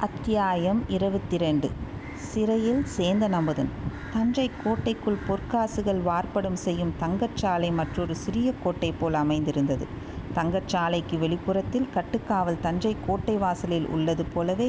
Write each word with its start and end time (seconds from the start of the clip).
அத்தியாயம் 0.00 0.78
இருபத்தி 0.88 1.36
ரெண்டு 1.36 1.68
சிறையில் 2.16 2.84
சேந்தன் 2.96 3.32
அமுதன் 3.32 3.68
தஞ்சை 4.12 4.50
கோட்டைக்குள் 4.62 5.18
பொற்காசுகள் 5.28 6.00
வார்ப்படம் 6.04 6.56
செய்யும் 6.56 6.92
தங்கச்சாலை 7.00 7.70
மற்றொரு 7.72 8.14
சிறிய 8.14 8.52
கோட்டை 8.62 8.92
போல் 8.92 9.14
அமைந்திருந்தது. 9.14 9.86
தங்கச்சாலைக்கு 10.34 11.18
வெளிப்புறத்தில் 11.18 11.88
கட்டுக்காவல் 11.94 12.60
தஞ்சை 12.60 12.96
கோட்டை 13.06 13.36
வாசலில் 13.36 13.86
உள்ளது 13.88 14.24
போலவே 14.26 14.68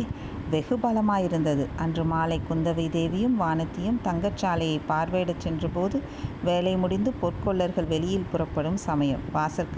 வெகு 0.49 0.77
பலமாயிருந்தது. 0.77 1.67
அன்று 1.75 2.03
மாலை 2.03 2.41
குந்தவை 2.49 2.89
தேவியும் 2.89 3.41
வானதியும் 3.41 3.99
தங்கச்சாலையை 4.03 4.79
பார்வையிடச் 4.89 5.39
சென்றபோது 5.39 5.97
வேலை 6.43 6.75
முடிந்து 6.75 7.11
பொற்கொல்லர்கள் 7.21 7.87
வெளியில் 7.87 8.27
புறப்படும் 8.31 8.79
சமயம். 8.79 9.21
வாசற் 9.31 9.73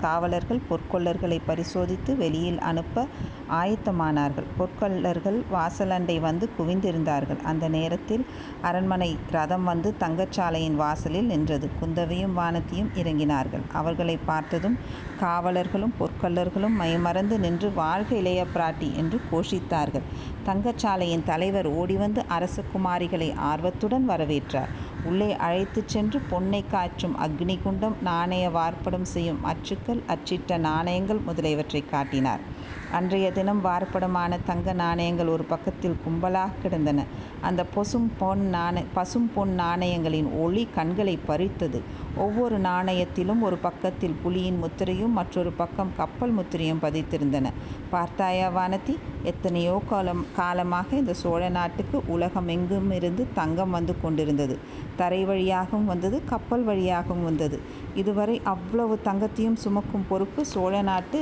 காவலர்கள் 0.00 0.60
பொற்கொல்லர்களைப் 0.68 1.46
பரிசோதித்து 1.46 2.16
வெளியில் 2.16 2.60
அனுப்ப 2.62 3.06
ஆயத்தமானார்கள். 3.54 4.48
பொற்கொல்லர்கள் 4.58 5.38
வாசலண்டை 5.52 6.20
வந்து 6.20 6.48
குவிந்திருந்தார்கள். 6.58 7.40
அந்த 7.44 7.68
நேரத்தில் 7.68 8.24
அரண்மனை 8.62 9.10
ரதம் 9.30 9.64
வந்து 9.64 9.94
தங்கச்சாலையின் 10.00 10.76
வாசலில் 10.76 11.26
நின்றது. 11.26 11.68
குந்தவையும் 11.80 12.36
வானதியும் 12.38 12.90
இறங்கினார்கள். 12.94 13.64
அவர்களைப் 13.72 14.26
பார்த்ததும் 14.26 14.76
காவலர்களும் 15.20 15.94
பொற்கொல்லர்களும் 15.98 16.76
மைமறந்து 16.78 17.36
நின்று 17.38 17.68
வாழ்க 17.72 18.14
இளையபிராட்டி! 18.16 18.88
என்று 18.94 19.20
கோஷித்தார்கள். 19.30 20.06
தங்கச்சாலையின் 20.46 21.24
தலைவர் 21.24 21.68
ஓடிவந்து 21.74 22.24
அரச 22.28 22.64
குமாரிகளை 22.72 23.28
ஆர்வத்துடன் 23.50 24.08
வரவேற்றார். 24.08 24.72
உள்ளே 25.04 25.30
அழைத்துச் 25.40 25.88
சென்று 25.88 26.20
பொன்னைக் 26.30 26.70
காய்ச்சும் 26.70 27.16
அக்னி 27.18 27.56
குண்டம், 27.62 27.96
நாணய 28.02 28.50
வார்ப்படம் 28.50 29.08
செய்யும் 29.08 29.42
அச்சுக்கள் 29.44 30.02
அச்சிட்ட 30.08 30.58
நாணயங்கள் 30.60 31.24
முதலியவற்றைக் 31.26 31.90
காட்டினார். 31.90 32.44
அன்றைய 32.92 33.26
தினம் 33.30 33.60
வார்ப்படமான 33.64 34.38
தங்க 34.46 34.72
நாணயங்கள் 34.72 35.30
ஒரு 35.30 35.44
பக்கத்தில் 35.44 35.96
கும்பலாக 36.00 36.58
கிடந்தன. 36.62 37.00
அந்த 37.40 37.62
பொசும் 37.74 38.08
பொன் 38.18 38.42
நாணய 38.54 38.84
பசும் 38.94 39.28
பொன் 39.34 39.52
நாணயங்களின் 39.60 40.28
ஒளி 40.40 40.62
கண்களை 40.74 41.14
பறித்தது. 41.26 41.80
ஒவ்வொரு 42.16 42.56
நாணயத்திலும் 42.60 43.42
ஒரு 43.42 43.58
பக்கத்தில் 43.58 44.16
புலியின் 44.22 44.60
முத்திரையும் 44.62 45.14
மற்றொரு 45.18 45.52
பக்கம் 45.52 45.94
கப்பல் 45.96 46.34
முத்திரையும் 46.36 46.82
பதித்திருந்தன. 46.82 47.52
பார்த்தாயா 47.90 48.48
வானதி! 48.50 48.96
எத்தனையோ 49.24 49.76
காலம் 49.88 50.24
காலமாக 50.36 50.96
இந்த 50.96 51.14
சோழ 51.14 51.42
நாட்டுக்கு 51.50 51.98
உலகமெங்குமிருந்து 52.08 53.24
தங்கம் 53.34 53.70
வந்து 53.70 53.94
கொண்டிருந்தது. 54.02 54.56
தரை 54.96 55.22
வழியாகவும் 55.24 55.86
வந்தது 55.86 56.18
கப்பல் 56.24 56.64
வழியாகவும் 56.64 57.24
வந்தது. 57.24 57.58
இதுவரை 57.94 58.36
அவ்வளவு 58.46 58.96
தங்கத்தையும் 59.04 59.60
சுமக்கும் 59.62 60.08
பொறுப்பு 60.08 60.42
சோழ 60.46 60.82
நாட்டு 60.82 61.20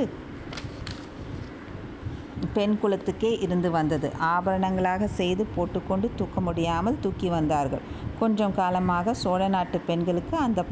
பெண் 2.54 2.78
குலத்துக்கே 2.82 3.30
இருந்து 3.40 3.70
வந்தது. 3.70 4.08
ஆபரணங்களாகச் 4.26 5.14
செய்து 5.14 5.44
போட்டுக்கொண்டு 5.46 6.10
தூக்க 6.16 6.40
முடியாமல் 6.40 7.00
தூக்கி 7.00 7.28
வந்தார்கள். 7.28 7.84
கொஞ்சம் 8.18 8.54
காலமாக 8.54 9.14
சோழ 9.14 9.48
நாட்டு 9.48 9.78
பெண்களுக்கு 9.80 10.36
அந்தப் 10.36 10.70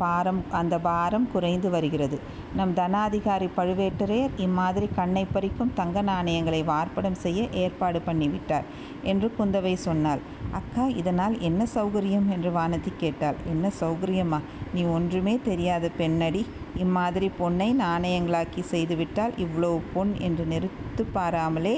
பாரம் 0.83 1.29
குறைந்து 1.33 1.71
வருகிறது. 1.71 2.17
நம் 2.55 2.75
தனாதிகாரி 2.75 3.49
பழுவேட்டரையர் 3.57 4.37
இம்மாதிரி 4.39 4.89
கண்ணைப் 4.95 5.33
பறிக்கும் 5.35 5.75
தங்க 5.75 6.03
நாணயங்களை 6.03 6.63
வார்ப்படம் 6.65 7.19
செய்ய 7.19 7.49
ஏற்பாடு 7.55 8.01
பண்ணிவிட்டார் 8.07 8.69
என்று 9.05 9.29
குந்தவை 9.39 9.75
சொன்னாள். 9.81 10.23
அக்கா 10.53 10.85
இதனால் 11.01 11.37
என்ன 11.41 11.67
சௌகரியம்? 11.75 12.29
என்று 12.29 12.51
வானதி 12.51 12.93
கேட்டாள். 12.97 13.39
என்ன 13.47 13.71
சௌகரியமா? 13.81 14.39
நீ 14.75 14.83
ஒன்றுமே 14.91 15.35
தெரியாத 15.45 15.89
பெண்ணடி. 15.97 16.43
இம்மாதிரி 16.77 17.31
பொன்னை 17.39 17.77
நாணயங்களாக்கி 17.77 18.61
செய்துவிட்டால் 18.71 19.33
இவ்வளவு 19.37 19.81
பொன் 19.95 20.17
என்று 20.19 20.45
நிறுத்துப் 20.45 21.13
பாராமலே 21.13 21.75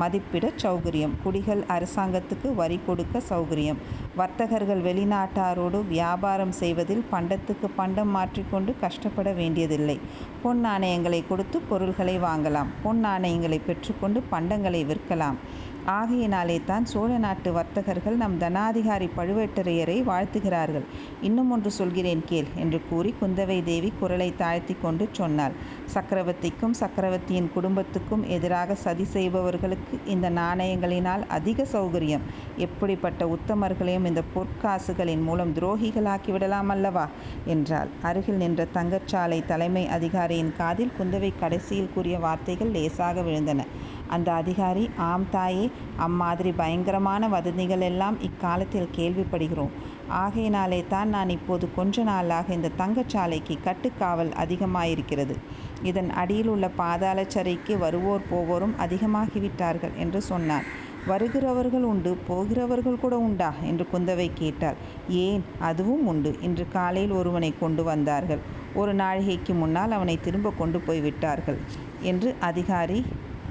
மதிப்பிடச் 0.00 0.60
சௌகரியம். 0.62 1.14
குடிகள் 1.22 1.64
அரசாங்கத்துக்கு 1.68 2.54
வரி 2.54 2.80
கொடுக்க 2.86 3.22
சௌகரியம். 3.28 3.80
வர்த்தகர்கள் 4.16 4.82
வெளிநாட்டாரோடு 4.82 5.86
வியாபாரம் 5.86 6.52
செய்வதில் 6.52 7.04
பண்டத்துக்குப் 7.12 7.76
பண்டம் 7.76 8.08
மாற்றிக்கொண்டு 8.08 8.74
கஷ்டப்பட 8.80 9.32
வேண்டியதில்லை. 9.32 9.96
பொன் 10.42 10.60
நாணயங்களைக் 10.60 11.28
கொடுத்துப் 11.28 11.68
பொருள்களை 11.68 12.18
வாங்கலாம். 12.18 12.70
பொன் 12.82 13.04
நாணயங்களைப் 13.04 13.66
பெற்றுக்கொண்டு 13.66 14.22
பண்டங்களை 14.32 14.82
விற்கலாம். 14.84 15.38
ஆகையினாலேதான் 15.86 16.84
சோழ 16.84 17.18
நாட்டு 17.18 17.52
வர்த்தகர்கள் 17.52 18.16
நம் 18.16 18.38
தனாதிகாரி 18.38 19.08
பழுவேட்டரையரை 19.16 19.96
வாழ்த்துகிறார்கள். 20.04 20.84
இன்னும் 21.22 21.50
ஒன்று 21.50 21.70
சொல்கிறேன் 21.70 22.22
கேள் 22.26 22.46
என்று 22.56 22.80
கூறிக் 22.90 23.14
குந்தவை 23.22 23.62
தேவி 23.62 23.92
குரலைத் 24.00 24.36
தாழ்த்திக் 24.36 24.82
கொண்டு 24.82 25.08
சொன்னாள். 25.12 25.52
சக்கரவர்த்திக்கும் 25.94 26.70
சக்கரவர்த்தியின் 26.70 27.50
குடும்பத்துக்கும் 27.54 28.24
எதிராக 28.28 28.74
சதி 28.74 29.04
செய்பவர்களுக்கு 29.04 29.98
இந்த 30.06 30.30
நாணயங்களினால் 30.30 31.26
அதிக 31.28 31.66
சௌகரியம். 31.72 32.24
எப்படிப்பட்ட 32.56 33.24
உத்தமர்களையும் 33.26 34.04
இந்தப் 34.04 34.32
பொற்காசுகளின் 34.34 35.22
மூலம் 35.22 35.54
துரோகிகளாக்கிவிடலாம் 35.54 36.66
அல்லவா? 36.66 37.08
என்றாள். 37.46 37.88
அருகில் 38.02 38.34
நின்ற 38.34 38.66
தங்கச்சாலை 38.74 39.44
தலைமை 39.44 39.86
அதிகாரியின் 39.88 40.54
காதில் 40.58 40.92
குந்தவை 40.98 41.32
கடைசியில் 41.40 41.90
கூறிய 41.94 42.18
வார்த்தைகள் 42.18 42.70
லேசாக 42.70 43.20
விழுந்தன. 43.20 43.60
அந்த 44.10 44.32
அதிகாரி 44.32 44.90
ஆம் 44.96 45.26
தாயே 45.30 45.70
அம்மாதிரி 45.96 46.52
பயங்கரமான 46.52 47.28
வதந்திகள் 47.28 47.80
எல்லாம் 47.80 48.20
இக்காலத்தில் 48.20 48.94
கேள்விப்படுகிறோம். 48.96 49.72
ஆகையினாலே 50.08 50.86
தான் 50.88 51.08
நான் 51.08 51.28
இப்போது 51.28 51.74
கொஞ்ச 51.74 52.02
நாளாக 52.02 52.54
இந்த 52.54 52.70
தங்கச்சாலைக்கு 52.78 53.54
கட்டுக்காவல் 53.64 54.32
அதிகமாயிருக்கிறது. 54.32 55.36
இதன் 55.82 56.10
அடியில் 56.10 56.48
உள்ள 56.48 56.68
பாதாள 56.68 57.24
சிறைக்கு 57.24 57.78
வருவோர் 57.78 58.28
போவோரும் 58.30 58.74
அதிகமாகிவிட்டார்கள் 58.78 59.94
என்று 59.96 60.20
சொன்னான். 60.20 60.66
வருகிறவர்கள் 61.06 61.82
உண்டு 61.82 62.16
போகிறவர்கள் 62.26 63.00
கூட 63.00 63.18
உண்டா? 63.18 63.52
என்று 63.62 63.86
குந்தவை 63.92 64.32
கேட்டாள். 64.34 64.76
ஏன் 65.08 65.44
அதுவும் 65.60 66.06
உண்டு. 66.06 66.38
இன்று 66.42 66.68
காலையில் 66.68 67.10
ஒருவனை 67.10 67.58
கொண்டு 67.60 67.84
வந்தார்கள். 67.84 68.42
ஒரு 68.74 68.94
நாழிகைக்கு 68.94 69.54
முன்னால் 69.54 69.90
அவனை 69.90 70.20
திரும்ப 70.20 70.50
கொண்டு 70.50 70.80
போய் 70.80 71.00
விட்டார்கள் 71.00 71.58
என்று 72.02 72.34
அதிகாரி 72.40 73.04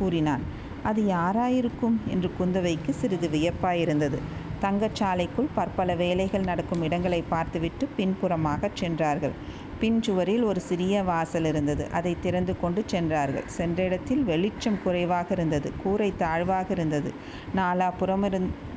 கூறினான். 0.03 0.43
அது 0.83 1.01
யாராயிருக்கும்? 1.07 1.97
என்று 2.07 2.29
குந்தவைக்குச் 2.31 2.99
சிறிது 3.01 3.27
வியப்பாயிருந்தது. 3.27 4.17
தங்கச்சாலைக்குள் 4.61 5.53
பற்பல 5.55 5.95
வேலைகள் 5.95 6.43
நடக்கும் 6.43 6.81
இடங்களைப் 6.81 7.29
பார்த்துவிட்டுப் 7.29 7.95
பின்புறமாகச் 7.97 8.75
சென்றார்கள். 8.75 9.35
பின்சுவரில் 9.81 10.43
ஒரு 10.43 10.59
சிறிய 10.61 11.03
வாசல் 11.03 11.45
இருந்தது. 11.45 11.89
அதைத் 11.91 12.21
திறந்து 12.21 12.59
கொண்டு 12.59 12.83
சென்றார்கள். 12.85 13.47
சென்ற 13.49 13.83
இடத்தில் 13.83 14.23
வெளிச்சம் 14.23 14.81
குறைவாக 14.83 15.27
இருந்தது. 15.31 15.71
கூரை 15.83 16.13
தாழ்வாக 16.17 16.67
இருந்தது. 16.69 17.11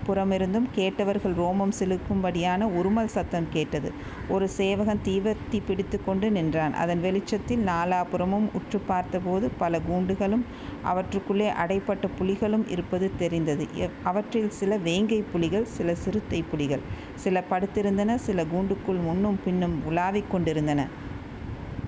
புறமிருந்தும் 0.06 0.66
கேட்டவர்கள் 0.72 1.34
ரோமம் 1.34 1.72
சிலிர்க்கும்படியான 1.78 2.44
உருமல் 2.76 3.12
சத்தம் 3.14 3.48
கேட்டது. 3.50 3.88
ஒரு 4.28 4.48
சேவகன் 4.50 5.02
தீவர்த்தி 5.04 5.58
பிடித்துக்கொண்டு 5.62 6.30
நின்றான். 6.30 6.74
அதன் 6.74 7.00
வெளிச்சத்தில் 7.00 7.64
நாலாபுறமும் 7.66 8.46
உற்றுப் 8.52 8.86
பார்த்தபோது 8.86 9.48
பல 9.58 9.80
கூண்டுகளும் 9.80 10.44
அவற்றுக்குள்ளே 10.84 11.48
அடைபட்ட 11.62 11.84
புலிகளும் 12.18 12.66
இருப்பது 12.68 13.10
தெரிந்தது. 13.18 13.66
அவற்றில் 14.04 14.50
சில 14.52 14.78
வேங்கைப் 14.80 15.30
புலிகள் 15.32 15.66
சில 15.70 15.94
சிறுத்தைப் 15.96 16.50
புலிகள். 16.50 16.84
சில 17.16 17.42
படுத்திருந்தன 17.50 17.94
சில 18.20 18.44
கூண்டுக்குள் 18.46 19.02
முன்னும் 19.02 19.40
பின்னும் 19.44 19.76
உலாவிக் 19.84 20.30
கொண்டிருந்தன. 20.30 20.80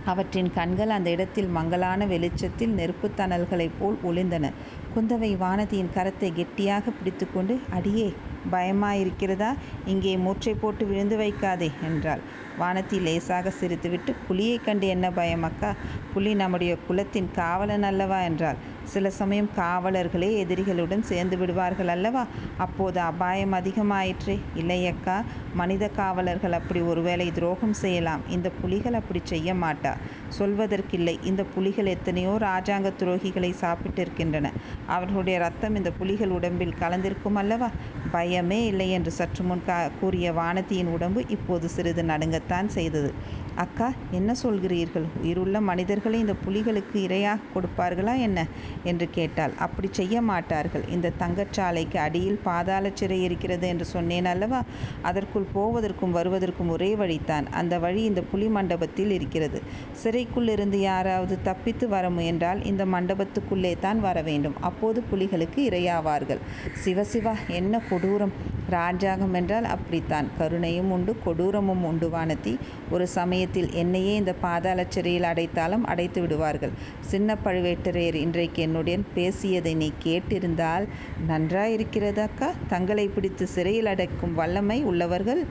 அவற்றின் 0.09 0.53
கண்கள் 0.53 0.89
அந்த 0.89 1.11
இடத்தில் 1.11 1.47
மங்கலான 1.49 2.07
வெளிச்சத்தில் 2.07 2.75
நெருப்புத் 2.75 3.17
தணல்களைப் 3.17 3.77
போல் 3.79 3.99
ஒளிர்ந்தன. 4.05 4.47
குந்தவை 4.95 5.31
வானதியின் 5.37 5.95
கரத்தைக் 5.95 6.35
கெட்டியாகப் 6.35 6.99
பிடித்துக்கொண்டு 6.99 7.55
அடியே 7.71 8.09
பயமாயிருக்கிறதா? 8.53 9.51
இங்கே 9.87 10.17
மூர்ச்சை 10.17 10.55
போட்டு 10.55 10.87
விழுந்து 10.87 11.17
வைக்காதே 11.19 11.71
என்றாள். 11.83 12.23
வானதி 12.59 12.99
லேசாகச் 13.01 13.59
சிரித்துவிட்டு 13.61 14.13
புலியைக் 14.27 14.65
கண்டு 14.65 14.87
என்ன 14.87 15.11
பயம் 15.11 15.43
அக்கா? 15.43 15.71
புலி 16.15 16.35
நம்முடைய 16.35 16.77
குலத்தின் 16.87 17.31
காவலன் 17.35 17.83
அல்லவா 17.83 18.23
என்றாள். 18.23 18.59
சில 18.93 19.11
சமயம் 19.11 19.51
காவலர்களே 19.57 20.29
எதிரிகளுடன் 20.43 21.03
சேர்ந்து 21.03 21.37
விடுவார்கள் 21.39 21.89
அல்லவா? 21.89 22.23
அப்போது 22.57 23.01
அபாயம் 23.01 23.53
அதிகமாயிற்றே. 23.53 24.37
இல்லையக்கா. 24.57 25.17
மனித 25.55 25.85
காவலர்கள் 25.89 26.53
அப்படி 26.53 26.81
ஒருவேளை 26.81 27.33
துரோகம் 27.33 27.73
செய்யலாம். 27.73 28.21
இந்த 28.29 28.51
புலிகள் 28.61 28.93
அப்படி 28.93 29.21
செய்ய 29.25 29.37
செய்யமாட்டா. 29.39 29.93
சொல்வதற்கில்லை. 30.39 31.15
இந்த 31.23 31.43
புலிகள் 31.55 31.87
எத்தனையோ 31.87 32.33
ராஜாங்க 32.41 32.89
துரோகிகளை 33.01 33.51
சாப்பிட்டிருக்கின்றன. 33.61 34.47
அவர்களுடைய 34.87 35.39
ரத்தம் 35.39 35.75
இந்த 35.75 35.91
புலிகள் 35.91 36.29
உடம்பில் 36.29 36.75
கலந்திருக்கும் 36.81 37.35
அல்லவா? 37.35 37.69
பயமே 38.13 38.61
இல்லை 38.65 38.91
என்று 38.91 39.11
சற்று 39.11 39.45
முன் 39.45 39.63
கூறிய 40.01 40.33
வானதியின் 40.33 40.93
உடம்பு 40.93 41.25
இப்போது 41.29 41.69
சிறிது 41.69 42.03
நடுங்கத்தான் 42.03 42.67
செய்தது. 42.67 43.11
அக்கா 43.59 43.87
என்ன 44.11 44.35
சொல்கிறீர்கள்? 44.43 45.07
உயிருள்ள 45.23 45.61
மனிதர்களை 45.61 46.19
இந்த 46.19 46.35
புலிகளுக்கு 46.47 46.97
இரையாக 47.07 47.47
கொடுப்பார்களா 47.55 48.19
என்ன? 48.19 48.47
என்று 48.85 49.11
கேட்டாள். 49.11 49.53
அப்படி 49.59 49.89
செய்ய 49.93 50.23
மாட்டார்கள். 50.23 50.85
இந்த 50.89 51.13
தங்கச்சாலைக்கு 51.19 51.97
அடியில் 51.97 52.39
பாதாள 52.45 52.91
சிறை 52.95 53.23
இருக்கிறது 53.23 53.69
என்று 53.69 53.85
சொன்னேன் 53.85 54.25
அல்லவா? 54.25 54.61
அதற்குள் 55.03 55.49
போவதற்கும் 55.55 56.11
வருவதற்கும் 56.11 56.69
ஒரே 56.69 56.95
வழிதான். 56.95 57.47
அந்த 57.53 57.79
வழி 57.79 58.03
இந்த 58.03 58.23
புலி 58.23 58.49
மண்டபத்தில் 58.49 59.11
இருக்கிறது. 59.11 59.61
சிறைக்குள்ளிருந்து 60.03 60.81
யாராவது 60.81 61.43
தப்பித்து 61.43 61.89
வர 61.89 62.11
முயன்றால் 62.11 62.65
இந்த 62.65 62.85
மண்டபத்துக்குள்ளே 62.87 63.79
தான் 63.79 64.01
வர 64.01 64.23
வேண்டும். 64.23 64.57
அப்போது 64.61 65.03
புலிகளுக்கு 65.13 65.61
இரையாவார்கள். 65.71 66.43
சிவசிவா 66.85 67.35
என்ன 67.49 67.81
கொடூரம்! 67.91 68.35
ராஜாங்கம் 68.71 69.35
என்றால் 69.35 69.65
அப்படித்தான். 69.65 70.27
கருணையும் 70.39 70.91
உண்டு 70.91 71.13
கொடூரமும் 71.25 71.85
உண்டு 71.91 72.09
வானதி. 72.09 72.53
ஒரு 72.91 73.07
சமயத்தில் 73.09 73.71
என்னையே 73.73 74.15
இந்த 74.15 74.33
பாதாள 74.41 74.85
சிறையில் 74.89 75.23
அடைத்தாலும் 75.23 75.85
அடைத்து 75.85 76.21
விடுவார்கள். 76.21 76.75
சின்ன 77.05 77.37
பழுவேட்டரையர் 77.45 78.19
இன்றைக்கு 78.25 78.63
என்னுடன் 78.63 79.05
பேசியதை 79.15 79.75
நீ 79.75 79.89
கேட்டிருந்தால் 80.05 80.87
நன்றாயிருக்கிறது 81.27 82.23
அக்கா. 82.23 82.51
தங்களை 82.69 83.07
பிடித்து 83.09 83.47
சிறையில் 83.47 83.87
அடைக்கும் 83.87 84.35
வல்லமை 84.35 84.79
உள்ளவர்கள் 84.85 85.43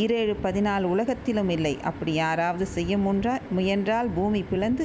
ஈரேழு 0.00 0.36
பதினாலு 0.42 0.86
உலகத்திலும் 0.94 1.48
இல்லை. 1.48 1.74
அப்படி 1.82 2.12
யாராவது 2.14 2.66
செய்ய 2.76 2.96
முன்றா 2.98 3.36
முயன்றால் 3.50 4.10
பூமி 4.14 4.42
பிளந்து 4.50 4.84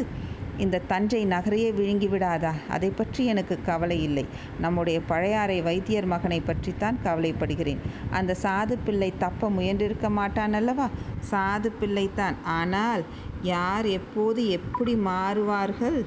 இந்த 0.57 0.81
தஞ்சை 0.87 1.25
நகரையே 1.25 1.73
விழுங்கி 1.73 2.07
விடாதா? 2.07 2.51
அதை 2.69 2.89
பற்றி 2.89 3.25
எனக்கு 3.25 3.55
கவலை 3.65 4.03
இல்லை. 4.03 4.25
நம்முடைய 4.59 5.01
பழையாறை 5.01 5.61
வைத்தியர் 5.61 6.05
மகனை 6.05 6.39
பற்றித்தான் 6.39 6.99
கவலைப்படுகிறேன். 7.03 7.81
அந்த 8.11 8.35
சாது 8.43 8.77
பிள்ளை 8.85 9.13
தப்ப 9.17 9.49
முயன்றிருக்க 9.49 10.09
மாட்டான் 10.09 10.53
அல்லவா? 10.53 10.89
சாது 11.31 11.71
பிள்ளைத்தான் 11.81 12.35
ஆனால் 12.43 13.03
யார் 13.41 13.85
எப்போது 13.85 14.49
எப்படி 14.49 14.95
மாறுவார்கள் 14.95 15.99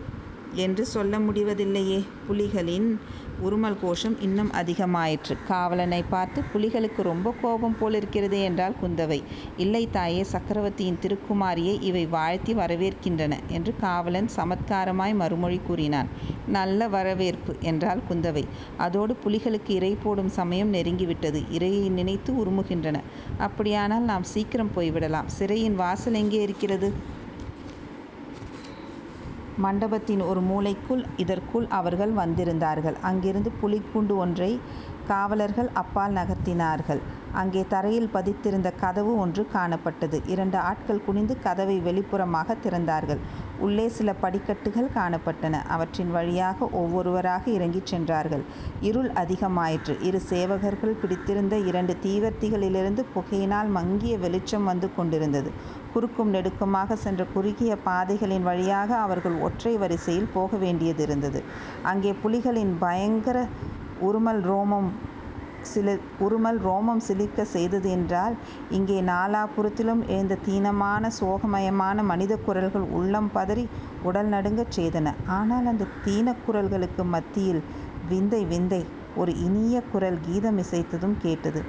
என்று 0.55 0.87
சொல்ல 0.87 1.19
முடிவதில்லையே. 1.19 2.01
புலிகளின் 2.29 3.01
உருமல் 3.47 3.77
கோஷம் 3.81 4.15
இன்னும் 4.21 4.49
அதிகமாயிற்று. 4.53 5.35
காவலனை 5.47 6.01
பார்த்து 6.09 6.41
புலிகளுக்கு 6.53 7.01
ரொம்ப 7.03 7.33
கோபம் 7.43 7.77
போலிருக்கிறதே 7.81 8.41
என்றாள் 8.43 8.79
குந்தவை. 8.83 9.19
இல்லை 9.57 9.83
தாயே 9.91 10.23
சக்கரவர்த்தியின் 10.23 10.99
திருக்குமாரியை 11.03 11.75
இவை 11.81 12.07
வாழ்த்தி 12.07 12.55
வரவேற்கின்றன 12.55 13.37
என்று 13.49 13.75
காவலன் 13.81 14.31
சமத்காரமாய் 14.37 15.15
மறுமொழி 15.15 15.61
கூறினான். 15.67 16.11
நல்ல 16.49 16.89
வரவேற்பு 16.89 17.55
என்றாள் 17.63 18.03
குந்தவை. 18.09 18.45
அதோடு 18.77 19.15
புலிகளுக்கு 19.25 19.71
இறை 19.71 19.93
போடும் 20.03 20.33
சமயம் 20.39 20.75
நெருங்கிவிட்டது. 20.75 21.43
இரையை 21.51 21.87
நினைத்து 21.91 22.33
உருமுகின்றன. 22.43 22.97
அப்படியானால் 23.39 24.03
நாம் 24.03 24.27
சீக்கிரம் 24.35 24.75
போய்விடலாம். 24.77 25.31
சிறையின் 25.39 25.75
வாசல் 25.75 26.15
எங்கே 26.15 26.43
இருக்கிறது? 26.43 26.91
மண்டபத்தின் 29.59 30.23
ஒரு 30.23 30.41
மூலைக்குள் 30.41 31.05
இதற்குள் 31.17 31.67
அவர்கள் 31.79 32.13
வந்திருந்தார்கள். 32.13 32.97
அங்கிருந்து 33.03 33.53
புலிக்கூண்டு 33.63 34.15
ஒன்றை 34.17 34.51
காவலர்கள் 35.07 35.69
அப்பால் 35.73 36.13
நகர்த்தினார்கள். 36.13 37.01
அங்கே 37.33 37.65
தரையில் 37.69 38.11
பதித்திருந்த 38.15 38.69
கதவு 38.81 39.13
ஒன்று 39.19 39.43
காணப்பட்டது. 39.55 40.19
இரண்டு 40.27 40.59
ஆட்கள் 40.59 41.05
குனிந்து 41.07 41.35
கதவை 41.41 41.77
வெளிப்புறமாக 41.81 42.57
திறந்தார்கள். 42.65 43.21
உள்ளே 43.59 43.87
சில 43.89 44.13
படிக்கட்டுகள் 44.13 44.91
காணப்பட்டன. 44.95 45.63
அவற்றின் 45.69 46.11
வழியாக 46.11 46.69
ஒவ்வொருவராக 46.73 47.51
இறங்கிச் 47.51 47.87
சென்றார்கள். 47.87 48.45
இருள் 48.81 49.11
அதிகமாயிற்று. 49.23 49.97
இரு 50.01 50.21
சேவகர்கள் 50.31 50.99
பிடித்திருந்த 51.03 51.57
இரண்டு 51.71 51.97
தீவர்த்திகளிலிருந்து 52.03 53.05
புகையினால் 53.15 53.71
மங்கிய 53.79 54.19
வெளிச்சம் 54.19 54.65
வந்து 54.65 54.91
கொண்டிருந்தது. 54.97 55.53
குறுக்கும் 55.93 56.33
நெடுக்குமாக 56.35 56.97
சென்ற 56.97 57.23
குறுகிய 57.35 57.73
பாதைகளின் 57.85 58.43
வழியாக 58.43 58.91
அவர்கள் 58.99 59.37
ஒற்றை 59.41 59.75
வரிசையில் 59.77 60.33
போக 60.33 60.57
வேண்டியதிருந்தது 60.57 61.41
அங்கே 61.83 62.13
புலிகளின் 62.23 62.73
பயங்கர 62.79 63.39
உருமல் 64.01 64.43
ரோமம் 64.43 64.91
சில 65.65 65.93
உருமல் 66.21 66.59
ரோமம் 66.63 67.03
சிலிர்க்க 67.07 67.45
செய்தது 67.47 67.89
என்றால் 67.91 68.35
இங்கே 68.71 68.99
நாலாபுறத்திலும் 69.03 70.03
எழுந்த 70.09 70.39
தீனமான 70.47 71.11
சோகமயமான 71.21 72.03
மனித 72.03 72.37
குரல்கள் 72.39 72.87
உள்ளம் 72.91 73.31
பதறி 73.35 73.65
உடல் 74.03 74.31
நடுங்கச் 74.33 74.75
செய்தன. 74.77 75.07
ஆனால் 75.39 75.67
அந்த 75.67 75.91
தீனக் 76.05 76.43
குரல்களுக்கு 76.47 77.05
மத்தியில் 77.07 77.63
விந்தை 78.09 78.43
விந்தை 78.45 78.83
ஒரு 79.17 79.33
இனிய 79.39 79.77
குரல் 79.93 80.19
கீதம் 80.21 80.59
இசைத்ததும் 80.59 81.17
கேட்டது. 81.19 81.61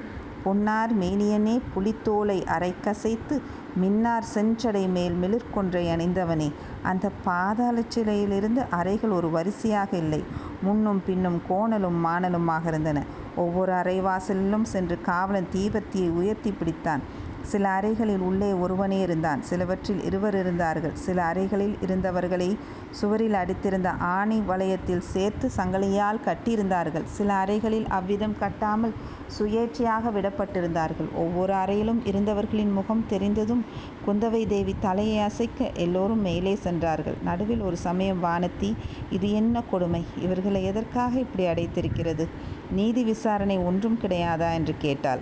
பொன்னார் 0.44 0.92
மேனியனே 0.94 1.56
புலித்தோலை 1.74 2.38
அரைக்கசைத்து 2.48 3.36
மின்னார் 3.75 4.24
செஞ்சடை 4.33 4.89
மேல் 4.89 5.16
மிளிர்கொன்றை 5.21 5.83
அணிந்தவனே. 5.88 6.51
அந்த 6.83 7.12
பாதாள 7.24 7.81
சிறையிலிருந்து 7.88 8.63
அறைகள் 8.69 9.10
ஒரு 9.10 9.30
வரிசையாக 9.30 9.98
இல்லை. 9.98 10.24
முன்னும் 10.62 11.04
பின்னும் 11.06 11.42
கோணலும் 11.50 12.06
மாணலுமாக 12.06 12.68
இருந்தன. 12.68 13.04
ஒவ்வொரு 13.36 13.71
அறைவாசலிலும் 13.71 14.63
சென்று 14.63 15.01
காவலன் 15.01 15.48
தீபத்தியை 15.54 16.10
உயர்த்தி 16.10 16.54
பிடித்தான். 16.60 17.00
சில 17.42 17.70
அறைகளில் 17.70 18.20
உள்ளே 18.20 18.54
ஒருவனே 18.54 19.00
இருந்தான். 19.00 19.42
சிலவற்றில் 19.42 20.04
இருவர் 20.04 20.36
இருந்தார்கள். 20.36 20.92
சில 20.94 21.24
அறைகளில் 21.24 21.78
இருந்தவர்களை 21.82 22.58
சுவரில் 22.92 23.34
அடித்திருந்த 23.34 23.90
ஆணி 23.90 24.42
வளையத்தில் 24.48 25.00
சேர்த்து 25.00 25.52
சங்கிலியால் 25.58 26.20
கட்டியிருந்தார்கள். 26.26 27.04
சில 27.06 27.34
அறைகளில் 27.34 27.88
அவ்விதம் 27.88 28.36
கட்டாமல் 28.40 28.94
சுயேட்சையாக 29.40 30.12
விடப்பட்டிருந்தார்கள். 30.12 31.14
ஒவ்வொரு 31.16 31.54
அறையிலும் 31.54 32.02
இருந்தவர்களின் 32.06 32.74
முகம் 32.74 33.06
தெரிந்ததும் 33.10 33.66
குந்தவை 34.08 34.48
தேவி 34.48 34.76
தலையை 34.80 35.18
அசைக்க 35.18 35.72
எல்லோரும் 35.74 36.22
மேலே 36.22 36.56
சென்றார்கள். 36.56 37.18
நடுவில் 37.24 37.62
ஒரு 37.62 37.78
சமயம் 37.78 38.24
வானத்தி 38.24 38.76
இது 39.10 39.32
என்ன 39.32 39.62
கொடுமை? 39.62 40.06
இவர்களை 40.18 40.64
எதற்காக 40.64 41.20
இப்படி 41.20 41.46
அடைத்திருக்கிறது? 41.48 42.28
நீதி 42.72 43.04
விசாரணை 43.04 43.58
ஒன்றும் 43.58 44.00
கிடையாதா? 44.02 44.54
என்று 44.54 44.76
கேட்டாள். 44.78 45.20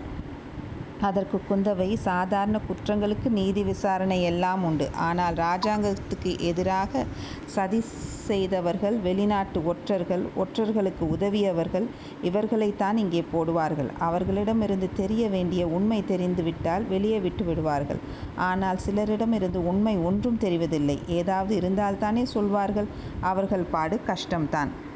அதற்கு 1.02 1.42
குந்தவை 1.50 1.96
சாதாரண 1.96 2.60
குற்றங்களுக்கு 2.70 3.30
நீதி 3.30 3.64
விசாரணை 3.64 4.24
எல்லாம் 4.24 4.64
உண்டு. 4.64 4.90
ஆனால் 4.94 5.36
ராஜாங்கத்துக்கு 5.36 6.40
எதிராக 6.40 7.06
சதி 7.46 7.84
செய்தவர்கள் 8.28 8.96
வெளிநாட்டு 9.00 9.66
ஒற்றர்கள் 9.66 10.24
ஒற்றர்களுக்கு 10.36 11.04
உதவியவர்கள் 11.16 11.86
இவர்களைத்தான் 12.22 12.98
இங்கே 12.98 13.26
போடுவார்கள். 13.34 13.90
அவர்களிடமிருந்து 14.00 14.90
தெரிய 14.94 15.30
வேண்டிய 15.30 15.68
உண்மை 15.68 16.06
தெரிந்துவிட்டால் 16.06 16.88
வெளியே 16.88 17.20
விட்டு 17.20 17.44
விடுவார்கள். 17.44 18.02
ஆனால் 18.36 18.78
சிலரிடமிருந்து 18.86 19.56
உண்மை 19.56 19.98
ஒன்றும் 19.98 20.42
தெரிவதில்லை. 20.42 20.98
ஏதாவது 21.08 21.56
இருந்தால்தானே 21.62 22.24
சொல்வார்கள். 22.24 22.88
அவர்கள் 23.22 23.66
பாடு 23.72 24.00
கஷ்டம்தான். 24.08 24.86